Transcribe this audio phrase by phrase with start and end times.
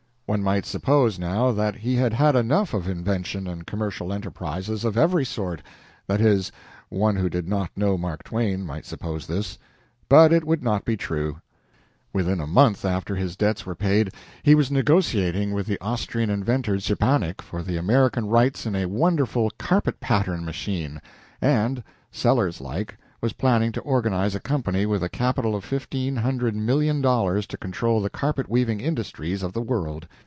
[0.27, 4.95] One might suppose now that he had had enough of invention and commercial enterprises of
[4.97, 5.61] every sort
[6.07, 6.53] that is,
[6.87, 9.57] one who did not know Mark Twain might suppose this
[10.07, 11.41] but it would not be true.
[12.13, 14.11] Within a month after his debts were paid
[14.41, 19.49] he was negotiating with the Austrian inventor Szczepanik for the American rights in a wonderful
[19.57, 21.01] carpet pattern machine,
[21.41, 26.55] and, Sellers like, was planning to organize a company with a capital of fifteen hundred
[26.55, 30.07] million dollars to control the carpet weaving industries of the world.